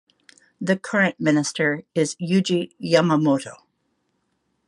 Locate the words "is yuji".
1.93-2.71